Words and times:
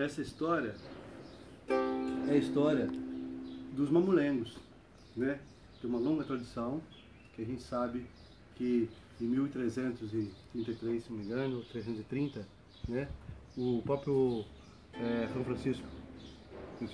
essa 0.00 0.22
história 0.22 0.74
é 2.28 2.32
a 2.32 2.36
história 2.36 2.88
dos 3.72 3.90
mamulengos, 3.90 4.56
né? 5.16 5.38
Tem 5.80 5.90
uma 5.90 5.98
longa 5.98 6.24
tradição 6.24 6.80
que 7.34 7.42
a 7.42 7.44
gente 7.44 7.62
sabe 7.62 8.06
que 8.56 8.88
em 9.20 9.24
1333, 9.24 11.04
se 11.04 11.10
não 11.10 11.18
me 11.18 11.24
engano, 11.24 11.62
330, 11.64 12.46
né? 12.88 13.08
O 13.56 13.82
próprio 13.82 14.44
é, 14.94 15.28
São 15.32 15.44
Francisco, 15.44 15.86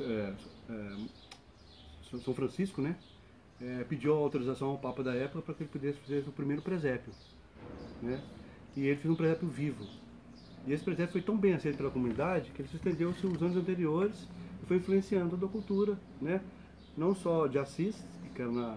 é, 0.00 0.34
é, 0.70 0.96
São 2.24 2.34
Francisco, 2.34 2.80
né? 2.80 2.96
Pediu 3.88 4.14
autorização 4.14 4.70
ao 4.70 4.78
Papa 4.78 5.02
da 5.02 5.14
época 5.14 5.40
para 5.40 5.54
que 5.54 5.62
ele 5.62 5.70
pudesse 5.70 5.98
fazer 6.00 6.24
o 6.26 6.32
primeiro 6.32 6.60
presépio, 6.60 7.12
né? 8.02 8.22
E 8.76 8.86
ele 8.86 8.96
fez 8.96 9.12
um 9.12 9.16
presépio 9.16 9.48
vivo. 9.48 9.86
E 10.66 10.72
esse 10.72 10.82
presépio 10.82 11.12
foi 11.12 11.22
tão 11.22 11.36
bem 11.36 11.54
aceito 11.54 11.76
pela 11.76 11.90
comunidade 11.90 12.50
que 12.50 12.62
ele 12.62 12.68
se 12.68 12.76
estendeu-se 12.76 13.26
os 13.26 13.42
anos 13.42 13.56
anteriores 13.56 14.28
e 14.62 14.66
foi 14.66 14.78
influenciando 14.78 15.44
a 15.44 15.48
cultura, 15.48 15.98
né? 16.20 16.40
Não 16.96 17.14
só 17.14 17.46
de 17.46 17.58
Assis, 17.58 17.96
que 18.34 18.40
era 18.40 18.50
na 18.50 18.76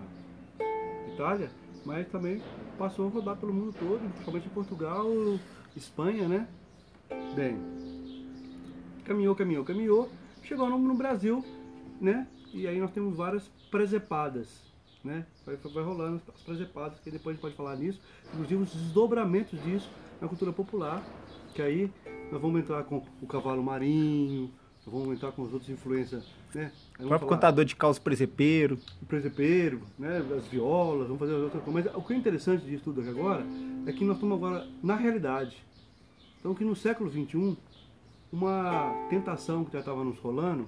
Itália, 1.14 1.50
mas 1.86 2.08
também 2.10 2.42
passou 2.78 3.08
a 3.08 3.10
rodar 3.10 3.38
pelo 3.38 3.54
mundo 3.54 3.74
todo, 3.80 4.00
principalmente 4.00 4.48
em 4.48 4.52
Portugal, 4.52 5.08
Espanha, 5.76 6.28
né? 6.28 6.48
Bem, 7.34 7.58
caminhou, 9.06 9.34
caminhou, 9.36 9.64
caminhou, 9.64 10.10
chegou 10.44 10.70
no, 10.70 10.78
no 10.78 10.96
Brasil, 10.96 11.44
né? 12.02 12.28
E 12.54 12.68
aí 12.68 12.80
nós 12.80 12.92
temos 12.92 13.16
várias 13.16 13.48
presepadas, 13.72 14.74
né? 15.08 15.26
Vai, 15.46 15.56
vai 15.56 15.84
rolando 15.84 16.22
as 16.36 16.42
presepadas, 16.42 17.00
que 17.00 17.10
depois 17.10 17.34
a 17.34 17.36
gente 17.36 17.42
pode 17.42 17.56
falar 17.56 17.76
nisso, 17.76 18.00
inclusive 18.34 18.62
os 18.64 18.72
desdobramentos 18.74 19.60
disso 19.64 19.90
na 20.22 20.28
cultura 20.28 20.52
popular, 20.52 21.04
que 21.56 21.62
aí 21.62 21.92
nós 22.32 22.42
vamos 22.42 22.60
entrar 22.62 22.84
com 22.84 23.04
o 23.22 23.26
cavalo 23.28 23.64
marinho, 23.64 24.52
nós 24.86 24.94
vamos 24.94 25.16
entrar 25.16 25.32
com 25.32 25.44
as 25.46 25.52
outras 25.54 25.70
influências, 25.70 26.24
né? 26.54 26.72
Aí 27.00 27.06
O 27.06 27.08
próprio 27.08 27.20
falar- 27.28 27.30
contador 27.30 27.66
de 27.66 27.76
caos 27.76 27.98
presepeiro. 28.00 28.78
o 29.02 29.06
presepeiro, 29.06 29.82
né, 29.98 30.18
as 30.38 30.46
violas, 30.48 31.08
vamos 31.08 31.20
fazer 31.20 31.36
as 31.36 31.42
outras 31.42 31.64
coisas. 31.64 31.86
Mas 31.86 31.96
o 31.96 32.06
que 32.06 32.14
é 32.14 32.16
interessante 32.18 32.66
disso 32.66 32.84
tudo 32.86 33.02
aqui 33.02 33.10
agora 33.10 33.44
é 33.86 33.92
que 33.92 34.04
nós 34.06 34.18
estamos 34.18 34.38
agora 34.38 34.68
na 34.84 34.96
realidade. 34.96 35.58
Então 36.40 36.54
que 36.54 36.64
no 36.64 36.76
século 36.76 37.10
XXI, 37.10 37.58
uma 38.32 38.94
tentação 39.10 39.64
que 39.66 39.74
já 39.74 39.80
estava 39.80 40.04
nos 40.04 40.18
rolando 40.20 40.68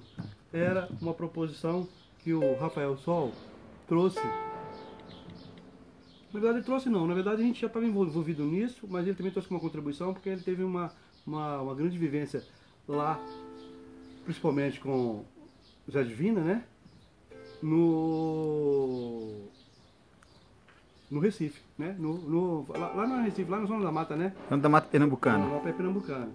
era 0.52 0.88
uma 1.00 1.14
proposição 1.14 1.86
que 2.18 2.32
o 2.34 2.58
Rafael 2.58 2.96
Sol 2.98 3.32
trouxe. 3.90 4.20
Na 6.32 6.38
verdade 6.38 6.58
ele 6.58 6.64
trouxe 6.64 6.88
não, 6.88 7.08
na 7.08 7.14
verdade 7.14 7.42
a 7.42 7.44
gente 7.44 7.60
já 7.60 7.66
estava 7.66 7.84
envolvido 7.84 8.44
nisso, 8.44 8.86
mas 8.88 9.04
ele 9.04 9.16
também 9.16 9.32
trouxe 9.32 9.50
uma 9.50 9.58
contribuição 9.58 10.14
porque 10.14 10.28
ele 10.28 10.40
teve 10.40 10.62
uma, 10.62 10.92
uma, 11.26 11.60
uma 11.60 11.74
grande 11.74 11.98
vivência 11.98 12.44
lá, 12.86 13.18
principalmente 14.24 14.78
com 14.78 15.24
Zé 15.90 16.04
Divina, 16.04 16.40
né? 16.40 16.64
no 17.62 19.32
no 21.10 21.18
Recife, 21.18 21.60
né? 21.76 21.96
No, 21.98 22.14
no- 22.16 22.66
lá, 22.68 22.92
lá 22.94 23.06
no 23.08 23.24
Recife, 23.24 23.50
lá 23.50 23.58
na 23.58 23.66
zona 23.66 23.84
da 23.84 23.90
mata, 23.92 24.14
né? 24.14 24.32
Santa 24.48 24.68
Mata 24.68 24.86
Pernambucana. 24.88 25.44
Lá 25.46 25.58
para 25.58 25.72
Pernambucana. 25.72 26.28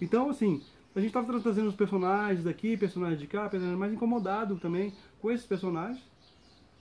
Então, 0.00 0.30
assim, 0.30 0.62
a 0.96 0.98
gente 1.00 1.08
estava 1.08 1.38
trazendo 1.40 1.68
os 1.68 1.74
personagens 1.76 2.42
daqui, 2.42 2.74
personagens 2.78 3.20
de 3.20 3.26
cá, 3.26 3.42
personagens 3.50 3.78
mais 3.78 3.92
incomodado 3.92 4.56
também 4.56 4.92
com 5.20 5.30
esses 5.30 5.44
personagens, 5.46 6.00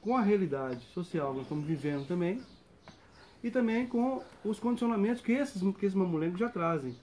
com 0.02 0.18
a 0.18 0.22
realidade 0.22 0.84
social 0.94 1.30
que 1.30 1.36
nós 1.36 1.44
estamos 1.44 1.66
vivendo 1.66 2.08
também, 2.08 2.42
e 3.44 3.50
também 3.50 3.88
com 3.88 4.22
os 4.44 4.60
condicionamentos 4.60 5.22
que 5.22 5.32
esses, 5.32 5.62
que 5.62 5.86
esses 5.86 5.96
mamulengos 5.96 6.40
já 6.40 6.50
trazem, 6.50 6.96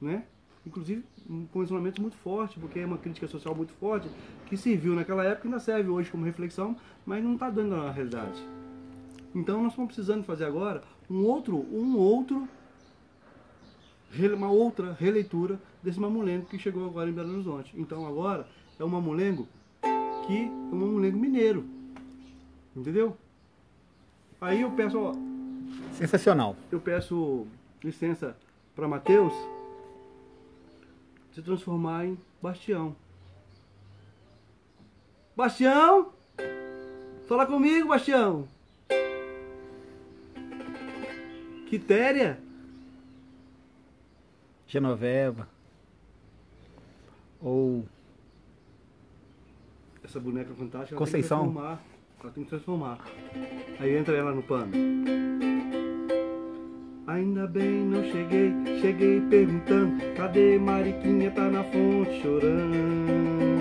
né? 0.00 0.24
Inclusive, 0.64 1.02
um 1.28 1.44
condicionamento 1.46 2.00
muito 2.00 2.16
forte, 2.16 2.58
porque 2.58 2.78
é 2.78 2.86
uma 2.86 2.96
crítica 2.96 3.26
social 3.26 3.54
muito 3.54 3.72
forte, 3.74 4.08
que 4.46 4.56
serviu 4.56 4.94
naquela 4.94 5.24
época 5.24 5.46
e 5.46 5.48
ainda 5.48 5.60
serve 5.60 5.90
hoje 5.90 6.10
como 6.10 6.24
reflexão, 6.24 6.76
mas 7.04 7.22
não 7.22 7.34
está 7.34 7.50
dando 7.50 7.76
na 7.76 7.90
realidade. 7.90 8.40
Então 9.34 9.62
nós 9.62 9.72
estamos 9.72 9.94
precisando 9.94 10.24
fazer 10.24 10.44
agora 10.44 10.82
um 11.10 11.24
outro, 11.24 11.56
um 11.56 11.96
outro, 11.96 12.48
uma 14.34 14.50
outra 14.50 14.92
releitura 14.92 15.58
desse 15.82 15.98
mamulengo 15.98 16.46
que 16.46 16.58
chegou 16.58 16.86
agora 16.86 17.10
em 17.10 17.12
Belo 17.12 17.32
Horizonte. 17.32 17.72
Então 17.76 18.06
agora 18.06 18.46
é 18.78 18.84
um 18.84 18.88
mamulengo 18.88 19.48
que 20.26 20.44
é 20.44 20.74
um 20.74 20.76
mamulengo 20.76 21.18
mineiro. 21.18 21.81
Entendeu? 22.74 23.16
Aí 24.40 24.62
eu 24.62 24.70
peço, 24.72 24.98
ó, 24.98 25.12
Sensacional. 25.94 26.56
eu 26.70 26.80
peço 26.80 27.46
licença 27.82 28.36
para 28.74 28.88
Mateus 28.88 29.32
se 31.34 31.42
transformar 31.42 32.06
em 32.06 32.18
Bastião. 32.42 32.94
Bastião! 35.36 36.12
Fala 37.28 37.46
comigo, 37.46 37.88
Bastião! 37.88 38.46
Quitéria! 41.68 42.38
Genoveva. 44.66 45.48
Ou 47.40 47.84
Essa 50.02 50.18
boneca 50.20 50.52
fantástica 50.54 50.94
ela 50.94 50.98
Conceição. 50.98 51.40
tem 51.44 51.48
que 51.48 51.54
transformar. 51.54 51.91
Ela 52.22 52.32
tem 52.32 52.44
que 52.44 52.50
transformar. 52.50 52.98
Aí 53.80 53.96
entra 53.96 54.16
ela 54.16 54.32
no 54.32 54.42
pano. 54.42 54.70
Ainda 57.08 57.46
bem 57.48 57.84
não 57.84 58.02
cheguei, 58.04 58.52
cheguei 58.80 59.20
perguntando 59.28 60.00
Cadê 60.16 60.56
Mariquinha, 60.58 61.30
tá 61.32 61.50
na 61.50 61.64
fonte 61.64 62.22
chorando 62.22 63.51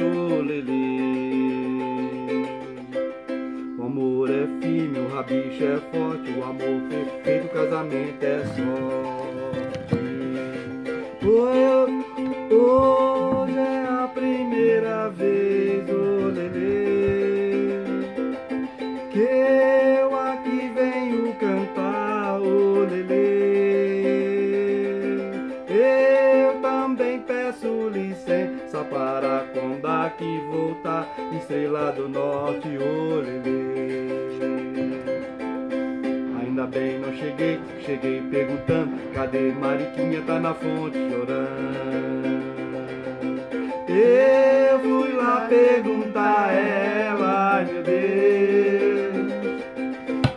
ô 0.00 0.42
lelê. 0.42 0.96
O 3.78 3.82
amor 3.84 4.30
é 4.30 4.46
firme, 4.60 4.98
o 4.98 5.08
rabicho 5.08 5.64
é 5.64 5.78
forte, 5.92 6.30
o 6.32 6.44
amor 6.44 6.78
perfeito, 6.88 7.46
o 7.46 7.48
casamento 7.50 8.22
é 8.22 8.44
sorte. 8.44 9.16
Oh, 11.28 12.54
hoje 12.54 13.05
aqui 30.76 30.86
voltar, 30.86 31.08
estrela 31.32 31.92
do 31.92 32.08
norte, 32.08 32.68
ô 32.78 33.20
lelê. 33.20 34.06
Ainda 36.40 36.66
bem 36.66 36.98
não 36.98 37.12
cheguei, 37.14 37.60
cheguei 37.84 38.22
perguntando, 38.30 38.96
cadê 39.14 39.52
Mariquinha, 39.52 40.22
tá 40.22 40.38
na 40.38 40.54
fonte 40.54 40.98
chorando. 41.10 42.46
Eu 43.88 44.80
fui 44.80 45.12
lá 45.12 45.46
perguntar 45.48 46.48
a 46.48 46.52
ela, 46.52 47.64
meu 47.64 47.82
Deus. 47.82 49.32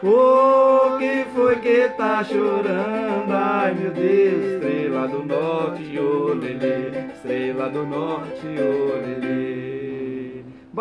O 0.02 0.98
que 0.98 1.25
foi 1.36 1.56
que 1.58 1.90
tá 1.90 2.24
chorando? 2.24 3.31
Ai 3.31 3.74
meu 3.74 3.92
Deus, 3.92 4.54
estrela 4.54 5.08
do 5.08 5.24
norte, 5.24 6.00
ô 6.00 6.34
lelê, 6.34 7.12
estrela 7.14 7.69
do 7.69 7.86
norte, 7.86 8.48
ô 8.48 8.96
lelê. 8.96 9.59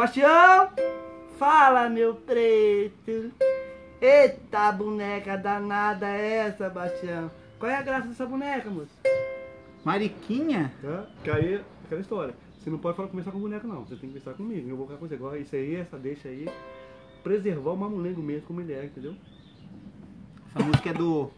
Bastião, 0.03 0.71
fala 1.41 1.89
meu 1.89 2.15
preto. 2.15 3.33
Eita 4.01 4.71
boneca 4.71 5.37
danada 5.37 6.07
é 6.09 6.47
essa, 6.47 6.71
Bastião. 6.71 7.29
Qual 7.59 7.69
é 7.69 7.75
a 7.75 7.83
graça 7.83 8.07
dessa 8.07 8.25
boneca, 8.25 8.71
moço? 8.71 8.93
Mariquinha? 9.85 10.73
Tá? 10.81 11.05
Que 11.25 11.31
aí, 11.33 11.61
aquela 11.85 12.01
história. 12.01 12.33
Você 12.61 12.71
não 12.71 12.79
pode 12.79 12.97
falar, 12.97 13.09
começar 13.09 13.33
com 13.33 13.41
boneca, 13.41 13.67
não. 13.67 13.81
Você 13.85 13.97
tem 13.97 14.09
que 14.09 14.21
começar 14.21 14.35
comigo. 14.35 14.69
Eu 14.69 14.77
vou 14.77 14.87
ficar 14.87 14.99
com 15.01 15.09
você. 15.09 15.17
Agora, 15.17 15.37
isso 15.37 15.57
aí, 15.57 15.75
essa 15.75 15.99
deixa 15.99 16.29
aí. 16.29 16.49
Preservar 17.25 17.73
o 17.73 17.77
mamulengo 17.77 18.23
mesmo 18.23 18.47
como 18.47 18.61
ele 18.61 18.75
é, 18.75 18.85
entendeu? 18.85 19.17
Essa 20.55 20.65
música 20.65 20.91
é 20.91 20.93
do 20.93 21.29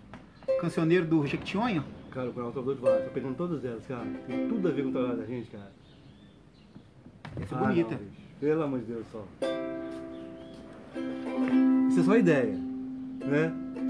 cancioneiro 0.60 1.06
do 1.06 1.26
Jequitinhonha. 1.26 1.82
Cara, 2.10 2.28
o 2.28 2.34
canal 2.34 2.52
tá 2.52 2.60
doido 2.60 2.82
vários. 2.82 3.04
Tô 3.06 3.10
pegando 3.10 3.36
todas 3.36 3.64
elas, 3.64 3.86
cara. 3.86 4.04
Tem 4.26 4.46
tudo 4.50 4.68
a 4.68 4.70
ver 4.70 4.82
com 4.82 4.90
o 4.90 4.92
trabalho 4.92 5.16
da 5.16 5.24
gente, 5.24 5.50
cara. 5.50 5.72
Essa 7.40 7.54
é 7.54 7.58
Ah, 7.58 7.60
bonita. 7.62 7.94
não. 7.94 8.19
Pelo 8.40 8.62
amor 8.62 8.80
de 8.80 8.86
Deus, 8.86 9.04
só. 9.12 9.22
Isso 11.90 12.00
é 12.00 12.02
só 12.02 12.16
ideia, 12.16 12.56
né? 13.26 13.52